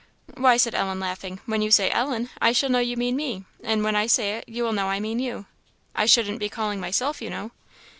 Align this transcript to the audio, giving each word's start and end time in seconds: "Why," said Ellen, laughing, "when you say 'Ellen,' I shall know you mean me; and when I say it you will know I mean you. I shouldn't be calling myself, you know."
"Why," 0.35 0.57
said 0.57 0.73
Ellen, 0.73 0.99
laughing, 0.99 1.41
"when 1.45 1.61
you 1.61 1.69
say 1.69 1.91
'Ellen,' 1.91 2.31
I 2.41 2.53
shall 2.53 2.71
know 2.71 2.79
you 2.79 2.97
mean 2.97 3.15
me; 3.15 3.45
and 3.63 3.83
when 3.83 3.95
I 3.95 4.07
say 4.07 4.37
it 4.37 4.49
you 4.49 4.63
will 4.63 4.73
know 4.73 4.87
I 4.87 4.99
mean 4.99 5.19
you. 5.19 5.45
I 5.93 6.07
shouldn't 6.07 6.39
be 6.39 6.49
calling 6.49 6.79
myself, 6.79 7.21
you 7.21 7.29
know." 7.29 7.51